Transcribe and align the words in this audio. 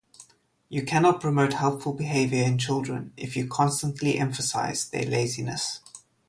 You 0.67 0.83
cannot 0.83 1.21
promote 1.21 1.53
helpful 1.53 1.93
behavior 1.93 2.43
in 2.43 2.57
children 2.57 3.13
if 3.17 3.35
you 3.37 3.47
constantly 3.47 4.17
emphasize 4.17 4.89
their 4.89 5.05
laziness. 5.05 5.79